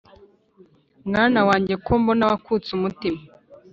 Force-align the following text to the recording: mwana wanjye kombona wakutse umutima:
mwana 1.09 1.39
wanjye 1.49 1.73
kombona 1.85 2.23
wakutse 2.31 2.69
umutima: 2.77 3.21